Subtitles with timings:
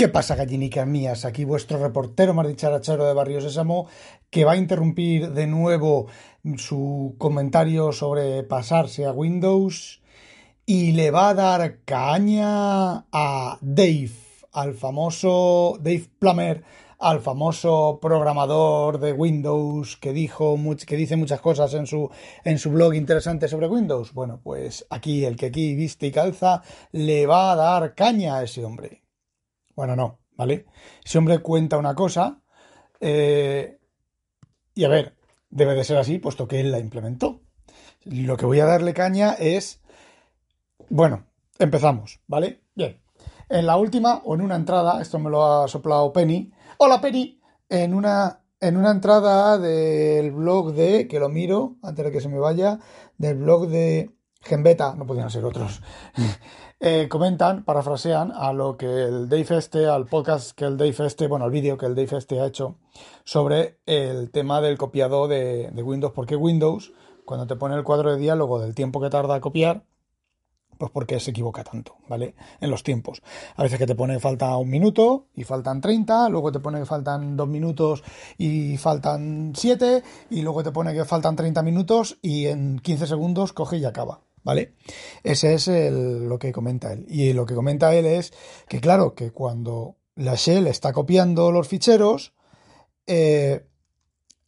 [0.00, 1.26] ¿Qué pasa, gallinicas mías?
[1.26, 3.86] Aquí vuestro reportero más dicharachero de Barrio Sésamo,
[4.30, 6.06] que va a interrumpir de nuevo
[6.56, 10.00] su comentario sobre pasarse a Windows
[10.64, 14.12] y le va a dar caña a Dave,
[14.52, 16.64] al famoso Dave Plummer,
[16.98, 22.08] al famoso programador de Windows que dijo que dice muchas cosas en su
[22.42, 24.14] en su blog interesante sobre Windows.
[24.14, 28.44] Bueno, pues aquí el que aquí viste y calza le va a dar caña a
[28.44, 29.02] ese hombre.
[29.80, 30.66] Bueno, no, ¿vale?
[31.02, 32.42] Ese hombre cuenta una cosa
[33.00, 33.80] eh,
[34.74, 35.16] y a ver,
[35.48, 37.40] debe de ser así puesto que él la implementó.
[38.04, 39.80] Lo que voy a darle caña es,
[40.90, 41.24] bueno,
[41.58, 42.60] empezamos, ¿vale?
[42.74, 43.00] Bien.
[43.48, 47.40] En la última o en una entrada, esto me lo ha soplado Penny, Hola Penny,
[47.70, 52.28] en una, en una entrada del blog de, que lo miro antes de que se
[52.28, 52.80] me vaya,
[53.16, 54.10] del blog de
[54.42, 55.80] Genbeta, no podían ser otros,
[56.80, 61.26] eh, comentan, parafrasean a lo que el Dave este, al podcast que el Dave este,
[61.26, 62.76] bueno, al vídeo que el Dave este ha hecho
[63.24, 66.92] sobre el tema del copiado de, de Windows, porque Windows,
[67.26, 69.84] cuando te pone el cuadro de diálogo del tiempo que tarda a copiar,
[70.78, 72.34] pues porque se equivoca tanto, ¿vale?
[72.58, 73.20] En los tiempos.
[73.54, 76.86] A veces que te pone falta un minuto y faltan 30, luego te pone que
[76.86, 78.02] faltan dos minutos
[78.38, 83.52] y faltan 7, y luego te pone que faltan 30 minutos y en 15 segundos
[83.52, 84.20] coge y acaba.
[84.42, 84.74] ¿Vale?
[85.22, 87.04] Ese es lo que comenta él.
[87.08, 88.32] Y lo que comenta él es
[88.68, 92.32] que, claro, que cuando la shell está copiando los ficheros,
[93.06, 93.66] eh,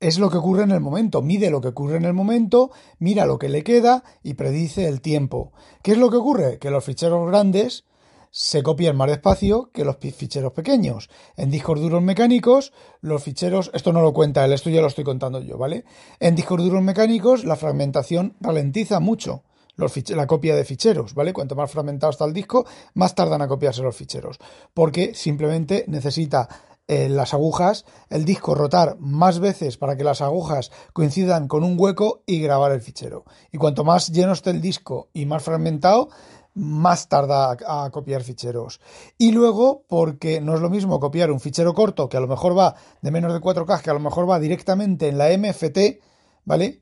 [0.00, 3.26] es lo que ocurre en el momento, mide lo que ocurre en el momento, mira
[3.26, 5.52] lo que le queda y predice el tiempo.
[5.82, 6.58] ¿Qué es lo que ocurre?
[6.58, 7.84] Que los ficheros grandes
[8.30, 11.08] se copian más despacio que los ficheros pequeños.
[11.36, 15.04] En discos duros mecánicos, los ficheros, esto no lo cuenta él, esto ya lo estoy
[15.04, 15.84] contando yo, ¿vale?
[16.20, 19.44] En discos duros mecánicos, la fragmentación ralentiza mucho
[19.76, 21.32] la copia de ficheros, ¿vale?
[21.32, 24.38] Cuanto más fragmentado está el disco, más tardan a copiarse los ficheros,
[24.74, 26.48] porque simplemente necesita
[26.88, 31.76] en las agujas, el disco rotar más veces para que las agujas coincidan con un
[31.78, 33.24] hueco y grabar el fichero.
[33.50, 36.10] Y cuanto más lleno esté el disco y más fragmentado,
[36.54, 38.80] más tarda a, copiar ficheros.
[39.18, 42.56] Y luego, porque no es lo mismo copiar un fichero corto que a lo mejor
[42.56, 46.00] va de menos de 4K, que a lo mejor va directamente en la MFT,
[46.44, 46.80] ¿vale?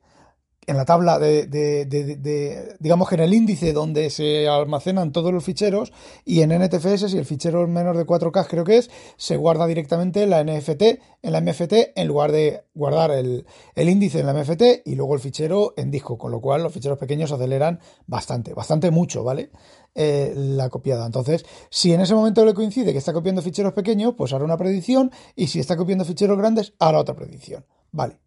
[0.66, 5.92] En la tabla de, digamos que en el índice donde se almacenan todos los ficheros
[6.25, 9.66] y en NTFS, si el fichero es menos de 4K creo que es, se guarda
[9.66, 10.82] directamente en la NFT,
[11.22, 15.20] en la MFT, en lugar de guardar el, índice en la MFT y luego el
[15.20, 19.50] fichero en disco, con lo cual los ficheros pequeños aceleran bastante, bastante mucho, ¿vale?
[19.94, 21.06] Eh, la copiada.
[21.06, 24.56] Entonces, si en ese momento le coincide que está copiando ficheros pequeños, pues hará una
[24.56, 27.64] predicción y si está copiando ficheros grandes, hará otra predicción.
[27.92, 28.19] Vale.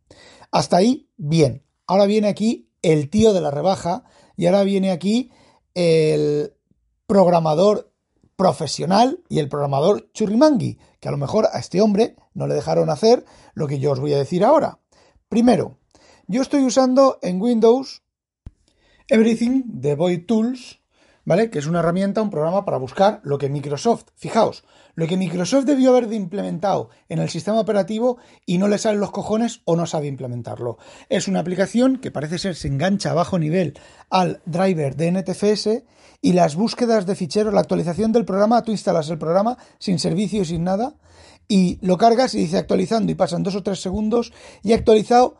[0.51, 1.66] Hasta ahí, bien.
[1.87, 4.03] Ahora viene aquí el tío de la rebaja
[4.35, 5.31] y ahora viene aquí
[5.73, 6.53] el
[7.07, 7.91] programador
[8.35, 12.89] profesional y el programador churrimangui, que a lo mejor a este hombre no le dejaron
[12.89, 14.79] hacer lo que yo os voy a decir ahora.
[15.29, 15.77] Primero,
[16.27, 18.03] yo estoy usando en Windows
[19.07, 20.81] Everything de Void Tools,
[21.27, 21.49] ¿vale?
[21.49, 24.63] Que es una herramienta, un programa para buscar lo que Microsoft, fijaos,
[24.95, 29.11] lo que Microsoft debió haber implementado en el sistema operativo y no le salen los
[29.11, 30.77] cojones o no sabe implementarlo.
[31.09, 33.77] Es una aplicación que parece ser se engancha a bajo nivel
[34.09, 35.83] al driver de NTFS
[36.21, 40.43] y las búsquedas de ficheros, la actualización del programa, tú instalas el programa sin servicio
[40.43, 40.95] y sin nada
[41.49, 44.31] y lo cargas y dice actualizando y pasan dos o tres segundos
[44.63, 45.35] y ha actualizado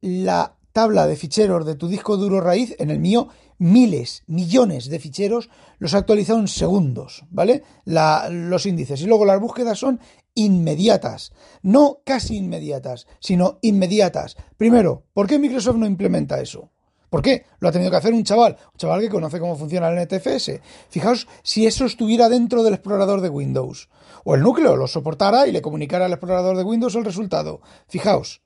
[0.00, 3.28] la tabla de ficheros de tu disco duro raíz, en el mío
[3.58, 7.62] miles, millones de ficheros, los ha actualizado en segundos, ¿vale?
[7.84, 9.00] los índices.
[9.00, 10.00] Y luego las búsquedas son
[10.34, 14.36] inmediatas, no casi inmediatas, sino inmediatas.
[14.56, 16.70] Primero, ¿por qué Microsoft no implementa eso?
[17.08, 17.46] ¿Por qué?
[17.60, 20.60] Lo ha tenido que hacer un chaval, un chaval que conoce cómo funciona el NTFS.
[20.90, 23.88] Fijaos si eso estuviera dentro del explorador de Windows.
[24.24, 27.60] O el núcleo lo soportara y le comunicara al explorador de Windows el resultado.
[27.86, 28.42] Fijaos.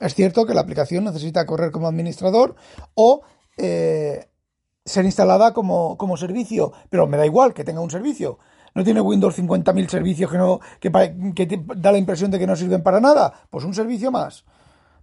[0.00, 2.54] Es cierto que la aplicación necesita correr como administrador
[2.94, 3.22] o
[3.56, 4.28] eh,
[4.84, 8.38] ser instalada como, como, servicio, pero me da igual que tenga un servicio.
[8.74, 10.90] ¿No tiene Windows 50.000 servicios que, no, que,
[11.34, 13.32] que da la impresión de que no sirven para nada?
[13.50, 14.44] Pues un servicio más.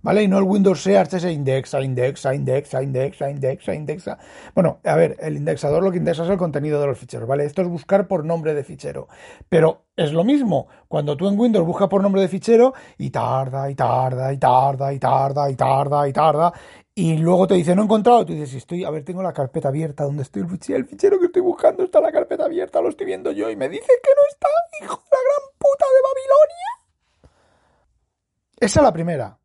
[0.03, 0.21] ¿Vale?
[0.21, 4.17] Y no el Windows Search ese indexa, indexa, indexa, indexa, indexa, indexa.
[4.53, 7.45] Bueno, a ver, el indexador lo que indexa es el contenido de los ficheros, ¿vale?
[7.45, 9.07] Esto es buscar por nombre de fichero.
[9.47, 10.67] Pero es lo mismo.
[10.89, 14.93] Cuando tú en Windows buscas por nombre de fichero y tarda, y tarda, y tarda,
[14.93, 18.25] y tarda, y tarda, y tarda, y luego te dice, no he encontrado.
[18.25, 20.03] Tú dices, estoy, a ver, tengo la carpeta abierta.
[20.03, 20.43] ¿Dónde estoy?
[20.43, 22.81] El fichero, el fichero que estoy buscando está la carpeta abierta.
[22.81, 23.49] Lo estoy viendo yo.
[23.49, 24.47] Y me dice que no está,
[24.81, 27.33] hijo de la gran puta de Babilonia.
[28.59, 29.39] Esa es la primera.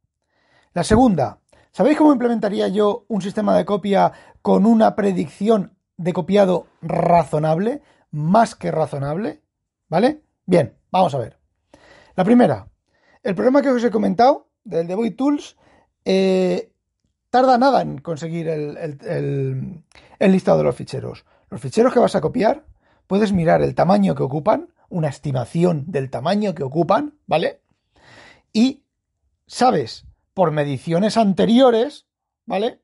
[0.74, 1.40] La segunda.
[1.72, 4.12] ¿Sabéis cómo implementaría yo un sistema de copia
[4.42, 7.82] con una predicción de copiado razonable?
[8.10, 9.42] Más que razonable.
[9.88, 10.22] ¿Vale?
[10.44, 11.38] Bien, vamos a ver.
[12.14, 12.68] La primera,
[13.22, 15.56] el problema que os he comentado del Devoid Tools
[16.04, 16.67] eh,
[17.30, 19.84] tarda nada en conseguir el,
[20.20, 21.24] listado de los ficheros.
[21.50, 22.64] Los ficheros que vas a copiar,
[23.06, 27.60] puedes mirar el tamaño que ocupan, una estimación del tamaño que ocupan, ¿vale?
[28.52, 28.82] Y
[29.46, 32.06] sabes por mediciones anteriores,
[32.46, 32.80] ¿vale?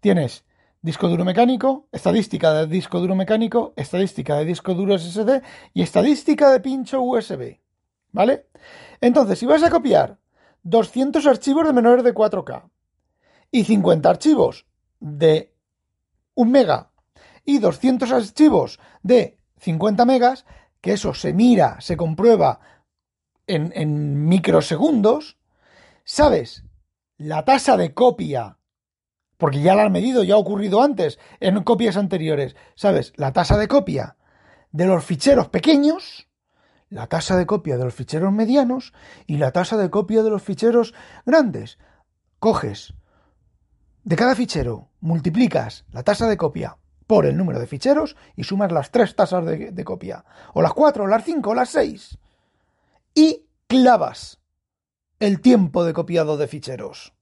[0.00, 0.44] Tienes
[0.82, 5.42] disco duro mecánico, estadística de disco duro mecánico, estadística de disco duro SSD
[5.74, 7.58] y estadística de pincho USB,
[8.10, 8.46] ¿vale?
[9.00, 10.18] Entonces, si vas a copiar
[10.64, 12.64] 200 archivos de menores de 4K,
[13.52, 14.66] y 50 archivos
[14.98, 15.54] de
[16.34, 16.90] 1 mega
[17.44, 20.46] y 200 archivos de 50 megas,
[20.80, 22.60] que eso se mira, se comprueba
[23.46, 25.36] en, microsegundos,
[26.04, 26.64] sabes
[27.18, 28.58] la tasa de copia,
[29.36, 33.58] porque ya la han medido, ya ha ocurrido antes en copias anteriores, sabes la tasa
[33.58, 34.16] de copia
[34.72, 36.28] de los ficheros pequeños,
[36.88, 38.94] la tasa de copia de los ficheros medianos
[39.26, 40.94] y la tasa de copia de los ficheros
[41.26, 41.78] grandes.
[42.38, 42.94] Coges
[44.04, 48.72] de cada fichero multiplicas la tasa de copia por el número de ficheros y sumas
[48.72, 52.18] las tres tasas de, copia, o las cuatro, o las cinco, o las seis,
[53.14, 54.40] y clavas
[55.20, 57.12] el tiempo de copiado de ficheros.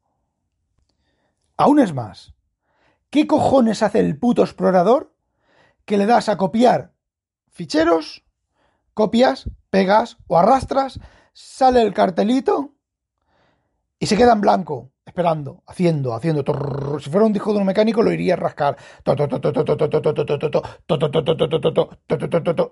[1.56, 2.34] Aún es más,
[3.10, 5.12] ¿qué cojones hace el puto explorador
[5.84, 6.92] que le das a copiar
[7.48, 8.24] ficheros,
[8.94, 11.00] copias, pegas o arrastras,
[11.32, 12.74] sale el cartelito
[14.00, 14.90] y se queda en blanco?
[15.10, 16.44] esperando, haciendo, haciendo.
[17.00, 18.76] Si fuera un disco duro mecánico lo iría a rascar.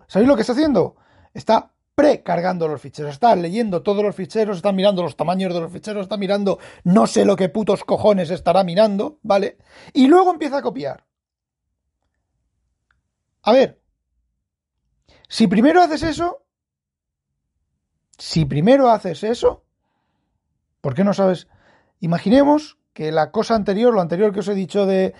[0.06, 0.96] ¿Sabéis lo que está haciendo?
[1.34, 5.72] Está precargando los ficheros, está leyendo todos los ficheros, está mirando los tamaños de los
[5.72, 9.58] ficheros, está mirando no sé lo que putos cojones estará mirando, ¿vale?
[9.92, 11.04] Y luego empieza a copiar.
[13.42, 13.82] A ver,
[15.28, 16.44] si primero haces eso,
[18.16, 19.64] si primero haces eso,
[20.88, 21.48] ¿por qué no sabes?
[22.00, 25.12] Imaginemos que la cosa anterior, lo anterior que os he dicho de,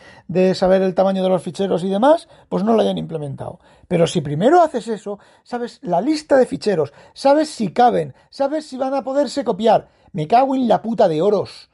[0.54, 3.60] saber el tamaño de los ficheros y demás, pues no lo hayan implementado.
[3.86, 8.78] Pero si primero haces eso, sabes la lista de ficheros, sabes si caben, sabes si
[8.78, 9.90] van a poderse copiar.
[10.12, 11.68] Me cago en la puta de oros.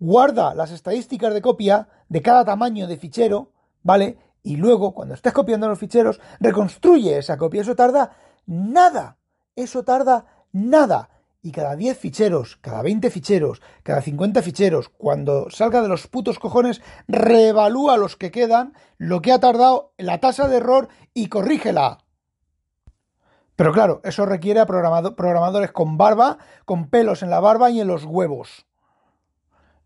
[0.00, 3.52] Guarda las estadísticas de copia de cada tamaño de fichero,
[3.84, 4.18] ¿vale?
[4.42, 7.60] Y luego, cuando estés copiando los ficheros, reconstruye esa copia.
[7.60, 9.16] Eso tarda nada.
[9.54, 11.08] Eso tarda nada
[11.42, 16.38] y cada 10 ficheros, cada 20 ficheros, cada 50 ficheros, cuando salga de los putos
[16.38, 21.98] cojones, reevalúa los que quedan, lo que ha tardado, la tasa de error y corrígela.
[23.58, 27.88] Pero claro, eso requiere a programadores con barba, con pelos en la barba y en
[27.88, 28.66] los huevos.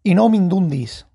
[0.02, 1.06] Y no mindundis.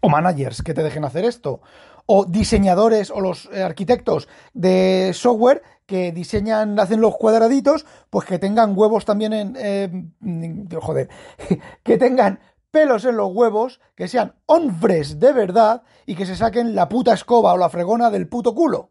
[0.00, 1.60] O managers que te dejen hacer esto.
[2.06, 8.76] O diseñadores o los arquitectos de software que diseñan, hacen los cuadraditos, pues que tengan
[8.76, 9.56] huevos también en...
[9.58, 11.08] Eh, joder,
[11.82, 12.40] que tengan
[12.70, 17.14] pelos en los huevos, que sean hombres de verdad y que se saquen la puta
[17.14, 18.90] escoba o la fregona del puto culo.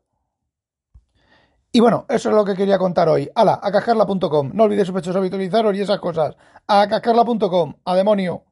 [1.76, 3.30] Y bueno, eso es lo que quería contar hoy.
[3.34, 4.52] Hala, a cascarla.com.
[4.54, 6.36] No olvides sospechosos habitualizaros y esas cosas.
[6.68, 7.74] A cascarla.com.
[7.84, 8.44] A demonio.